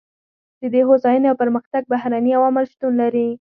د 0.61 0.63
دې 0.73 0.81
هوساینې 0.89 1.27
او 1.29 1.39
پرمختګ 1.43 1.81
بهرني 1.91 2.31
عوامل 2.37 2.65
شتون 2.71 2.93
لري. 3.01 3.27